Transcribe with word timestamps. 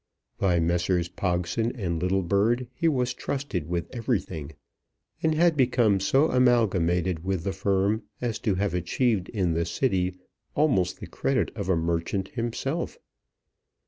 By 0.39 0.59
Messrs. 0.59 1.09
Pogson 1.09 1.71
and 1.75 2.01
Littlebird 2.01 2.65
he 2.73 2.87
was 2.87 3.13
trusted 3.13 3.69
with 3.69 3.85
everything, 3.95 4.53
and 5.21 5.35
had 5.35 5.55
become 5.55 5.99
so 5.99 6.31
amalgamated 6.31 7.23
with 7.23 7.43
the 7.43 7.53
firm 7.53 8.01
as 8.19 8.39
to 8.39 8.55
have 8.55 8.73
achieved 8.73 9.29
in 9.29 9.53
the 9.53 9.63
City 9.63 10.15
almost 10.55 10.99
the 11.01 11.05
credit 11.05 11.51
of 11.55 11.69
a 11.69 11.75
merchant 11.75 12.29
himself. 12.29 12.97